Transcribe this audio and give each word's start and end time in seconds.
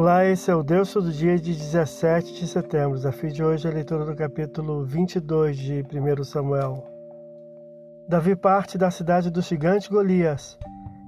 Olá, 0.00 0.24
esse 0.24 0.48
é 0.48 0.54
o 0.54 0.62
Deus 0.62 0.92
Todo 0.92 1.10
Dia 1.10 1.36
de 1.36 1.52
17 1.52 2.32
de 2.32 2.46
setembro. 2.46 2.94
Desafio 2.94 3.32
de 3.32 3.42
hoje 3.42 3.66
é 3.66 3.70
a 3.72 3.74
leitura 3.74 4.04
do 4.04 4.14
capítulo 4.14 4.84
22 4.84 5.56
de 5.56 5.82
1 5.82 6.22
Samuel. 6.22 6.86
Davi 8.08 8.36
parte 8.36 8.78
da 8.78 8.92
cidade 8.92 9.28
do 9.28 9.42
gigante 9.42 9.90
Golias 9.90 10.56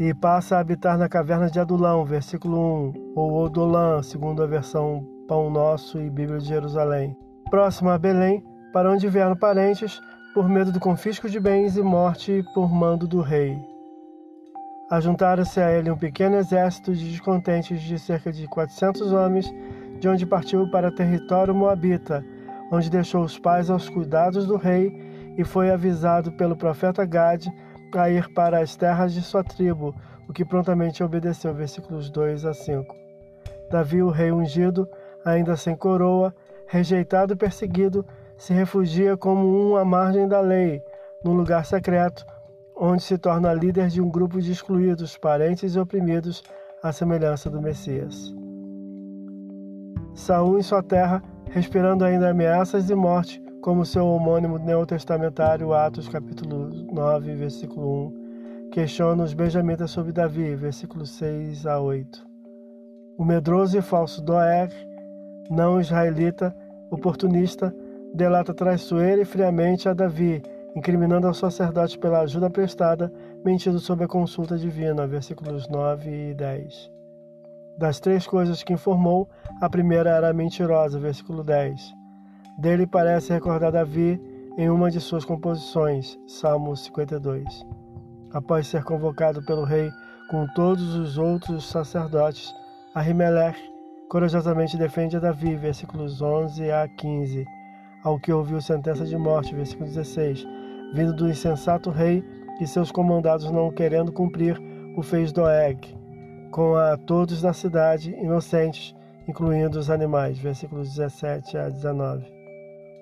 e 0.00 0.12
passa 0.12 0.56
a 0.56 0.58
habitar 0.58 0.98
na 0.98 1.08
caverna 1.08 1.48
de 1.48 1.60
Adulão, 1.60 2.04
versículo 2.04 2.58
1, 2.88 3.12
ou 3.14 3.44
Odolã, 3.44 4.02
segundo 4.02 4.42
a 4.42 4.48
versão 4.48 5.06
Pão 5.28 5.48
Nosso 5.48 6.00
e 6.00 6.10
Bíblia 6.10 6.40
de 6.40 6.48
Jerusalém. 6.48 7.16
Próximo 7.50 7.88
a 7.88 7.96
Belém, 7.96 8.42
para 8.72 8.90
onde 8.90 9.08
vieram 9.08 9.36
parentes, 9.36 10.00
por 10.34 10.48
medo 10.48 10.72
do 10.72 10.80
confisco 10.80 11.28
de 11.28 11.38
bens 11.38 11.76
e 11.76 11.82
morte 11.82 12.44
por 12.52 12.68
mando 12.68 13.06
do 13.06 13.20
rei. 13.20 13.56
Ajuntaram-se 14.92 15.58
a 15.58 15.72
ele 15.72 15.90
um 15.90 15.96
pequeno 15.96 16.36
exército 16.36 16.92
de 16.92 17.08
descontentes 17.08 17.80
de 17.80 17.98
cerca 17.98 18.30
de 18.30 18.46
400 18.46 19.10
homens, 19.10 19.50
de 19.98 20.06
onde 20.06 20.26
partiu 20.26 20.70
para 20.70 20.88
o 20.88 20.94
território 20.94 21.54
moabita, 21.54 22.22
onde 22.70 22.90
deixou 22.90 23.24
os 23.24 23.38
pais 23.38 23.70
aos 23.70 23.88
cuidados 23.88 24.46
do 24.46 24.58
rei 24.58 24.92
e 25.38 25.44
foi 25.44 25.70
avisado 25.70 26.30
pelo 26.32 26.54
profeta 26.54 27.06
Gade 27.06 27.50
a 27.94 28.10
ir 28.10 28.28
para 28.34 28.60
as 28.60 28.76
terras 28.76 29.14
de 29.14 29.22
sua 29.22 29.42
tribo, 29.42 29.94
o 30.28 30.32
que 30.34 30.44
prontamente 30.44 31.02
obedeceu. 31.02 31.54
Versículos 31.54 32.10
2 32.10 32.44
a 32.44 32.52
5. 32.52 32.94
Davi, 33.70 34.02
o 34.02 34.10
rei 34.10 34.30
ungido, 34.30 34.86
ainda 35.24 35.56
sem 35.56 35.74
coroa, 35.74 36.34
rejeitado 36.66 37.32
e 37.32 37.36
perseguido, 37.36 38.04
se 38.36 38.52
refugia 38.52 39.16
como 39.16 39.46
um 39.48 39.74
à 39.74 39.86
margem 39.86 40.28
da 40.28 40.42
lei, 40.42 40.82
num 41.24 41.32
lugar 41.32 41.64
secreto, 41.64 42.26
onde 42.84 43.00
se 43.04 43.16
torna 43.16 43.54
líder 43.54 43.86
de 43.86 44.02
um 44.02 44.10
grupo 44.10 44.40
de 44.40 44.50
excluídos, 44.50 45.16
parentes 45.16 45.76
e 45.76 45.78
oprimidos, 45.78 46.42
à 46.82 46.90
semelhança 46.90 47.48
do 47.48 47.62
Messias. 47.62 48.34
Saul 50.12 50.58
em 50.58 50.62
sua 50.62 50.82
terra, 50.82 51.22
respirando 51.48 52.04
ainda 52.04 52.30
ameaças 52.30 52.90
e 52.90 52.94
morte, 52.96 53.40
como 53.60 53.86
seu 53.86 54.04
homônimo 54.04 54.58
neotestamentário 54.58 55.72
Atos 55.72 56.08
capítulo 56.08 56.70
9, 56.92 57.36
versículo 57.36 58.08
1, 58.08 58.70
questiona 58.72 59.22
os 59.22 59.32
benjamitas 59.32 59.92
sobre 59.92 60.10
Davi, 60.10 60.56
versículos 60.56 61.10
6 61.10 61.64
a 61.66 61.78
8. 61.78 62.26
O 63.16 63.24
medroso 63.24 63.78
e 63.78 63.80
falso 63.80 64.20
Doeg, 64.20 64.74
não 65.48 65.80
israelita, 65.80 66.52
oportunista, 66.90 67.72
delata 68.12 68.52
traiçoeira 68.52 69.22
e 69.22 69.24
friamente 69.24 69.88
a 69.88 69.94
Davi, 69.94 70.42
incriminando 70.74 71.26
ao 71.26 71.34
sacerdote 71.34 71.98
pela 71.98 72.20
ajuda 72.20 72.48
prestada, 72.48 73.12
mentindo 73.44 73.78
sob 73.78 74.04
a 74.04 74.08
consulta 74.08 74.56
divina, 74.56 75.06
versículos 75.06 75.68
9 75.68 76.30
e 76.30 76.34
10. 76.34 76.90
Das 77.78 78.00
três 78.00 78.26
coisas 78.26 78.62
que 78.62 78.72
informou, 78.72 79.28
a 79.60 79.68
primeira 79.68 80.10
era 80.10 80.32
mentirosa, 80.32 80.98
versículo 80.98 81.42
10. 81.42 81.92
Dele 82.58 82.86
parece 82.86 83.32
recordar 83.32 83.72
Davi 83.72 84.20
em 84.58 84.68
uma 84.68 84.90
de 84.90 85.00
suas 85.00 85.24
composições, 85.24 86.18
Salmo 86.26 86.76
52. 86.76 87.64
Após 88.32 88.66
ser 88.66 88.84
convocado 88.84 89.42
pelo 89.44 89.64
rei 89.64 89.90
com 90.30 90.46
todos 90.54 90.94
os 90.94 91.18
outros 91.18 91.68
sacerdotes, 91.68 92.52
Ahimelech 92.94 93.58
corajosamente 94.08 94.76
defende 94.76 95.16
a 95.16 95.20
Davi, 95.20 95.56
versículos 95.56 96.20
11 96.20 96.70
a 96.70 96.86
15, 96.86 97.46
ao 98.04 98.18
que 98.18 98.32
ouviu 98.32 98.60
sentença 98.60 99.06
de 99.06 99.16
morte, 99.16 99.54
versículo 99.54 99.88
16, 99.88 100.46
vindo 100.92 101.12
do 101.12 101.28
insensato 101.28 101.90
rei 101.90 102.22
e 102.60 102.66
seus 102.66 102.92
comandados 102.92 103.50
não 103.50 103.70
querendo 103.70 104.12
cumprir, 104.12 104.60
o 104.96 105.02
fez 105.02 105.32
Doeg, 105.32 105.78
com 106.50 106.76
a 106.76 106.96
todos 106.96 107.40
da 107.40 107.52
cidade, 107.52 108.10
inocentes, 108.12 108.94
incluindo 109.26 109.78
os 109.78 109.90
animais. 109.90 110.38
Versículos 110.38 110.90
17 110.90 111.56
a 111.56 111.68
19. 111.68 112.24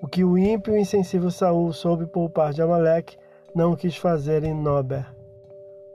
O 0.01 0.07
que 0.07 0.23
o 0.23 0.37
ímpio 0.37 0.75
e 0.75 0.81
insensível 0.81 1.29
Saul 1.29 1.71
soube 1.73 2.07
poupar 2.07 2.53
de 2.53 2.61
Amaleque, 2.61 3.17
não 3.53 3.75
quis 3.75 3.95
fazer 3.97 4.43
em 4.43 4.53
Nober. 4.53 5.05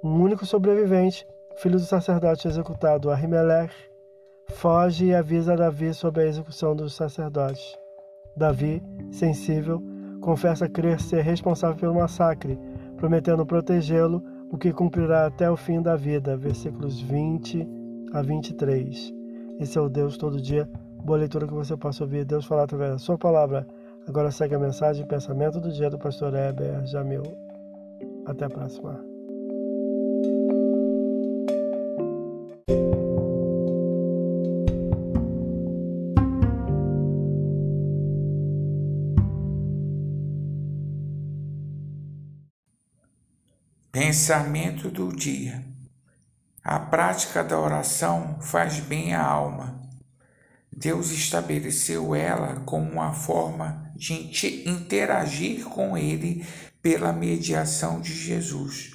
Um 0.04 0.22
único 0.22 0.46
sobrevivente, 0.46 1.26
filho 1.56 1.78
do 1.78 1.84
sacerdote 1.84 2.46
executado 2.46 3.10
Ahimelech, 3.10 3.74
foge 4.48 5.06
e 5.06 5.14
avisa 5.14 5.56
Davi 5.56 5.92
sobre 5.92 6.22
a 6.22 6.26
execução 6.26 6.76
dos 6.76 6.94
sacerdotes. 6.94 7.76
Davi, 8.36 8.82
sensível, 9.10 9.82
confessa 10.26 10.68
crer 10.68 11.00
ser 11.00 11.22
responsável 11.22 11.76
pelo 11.76 11.94
massacre, 11.94 12.58
prometendo 12.96 13.46
protegê-lo, 13.46 14.20
o 14.50 14.58
que 14.58 14.72
cumprirá 14.72 15.26
até 15.26 15.48
o 15.48 15.56
fim 15.56 15.80
da 15.80 15.94
vida. 15.94 16.36
Versículos 16.36 17.00
20 17.00 17.64
a 18.12 18.22
23. 18.22 19.14
Esse 19.60 19.78
é 19.78 19.80
o 19.80 19.88
Deus 19.88 20.16
todo 20.16 20.42
dia. 20.42 20.68
Boa 21.04 21.18
leitura 21.18 21.46
que 21.46 21.54
você 21.54 21.76
possa 21.76 22.02
ouvir 22.02 22.24
Deus 22.24 22.44
falar 22.44 22.64
através 22.64 22.90
da 22.90 22.98
sua 22.98 23.16
palavra. 23.16 23.64
Agora 24.08 24.32
segue 24.32 24.56
a 24.56 24.58
mensagem 24.58 25.04
e 25.04 25.08
pensamento 25.08 25.60
do 25.60 25.70
dia 25.70 25.88
do 25.88 25.98
pastor 25.98 26.34
Heber 26.34 26.84
Jamil. 26.86 27.22
Até 28.26 28.46
a 28.46 28.50
próxima. 28.50 29.15
Pensamento 43.98 44.90
do 44.90 45.10
dia. 45.10 45.64
A 46.62 46.78
prática 46.78 47.42
da 47.42 47.58
oração 47.58 48.36
faz 48.42 48.78
bem 48.78 49.14
à 49.14 49.24
alma. 49.24 49.80
Deus 50.70 51.10
estabeleceu 51.10 52.14
ela 52.14 52.60
como 52.66 52.92
uma 52.92 53.14
forma 53.14 53.90
de 53.96 54.12
interagir 54.68 55.64
com 55.64 55.96
Ele 55.96 56.46
pela 56.82 57.10
mediação 57.10 57.98
de 57.98 58.12
Jesus. 58.12 58.90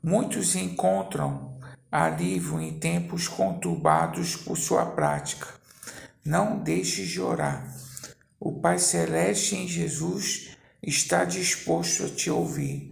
Muitos 0.00 0.54
encontram 0.54 1.58
alívio 1.90 2.60
em 2.60 2.78
tempos 2.78 3.26
conturbados 3.26 4.36
por 4.36 4.56
sua 4.56 4.86
prática. 4.86 5.48
Não 6.24 6.62
deixe 6.62 7.04
de 7.04 7.20
orar. 7.20 7.66
O 8.38 8.52
Pai 8.52 8.78
Celeste 8.78 9.56
em 9.56 9.66
Jesus 9.66 10.56
está 10.80 11.24
disposto 11.24 12.04
a 12.04 12.08
te 12.08 12.30
ouvir. 12.30 12.91